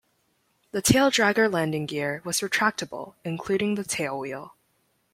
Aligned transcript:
The 0.71 0.81
taildragger 0.81 1.47
landing 1.47 1.85
gear 1.85 2.23
was 2.25 2.39
retractable, 2.39 3.13
including 3.23 3.75
the 3.75 3.83
tailwheel. 3.83 4.49